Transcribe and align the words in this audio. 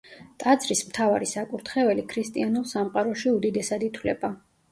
ტაძრის 0.43 0.79
მთავარი 0.85 1.27
საკურთხეველი 1.31 2.05
ქრისტიანულ 2.15 2.65
სამყაროში 2.71 3.35
უდიდესად 3.35 3.87
ითვლება. 3.91 4.35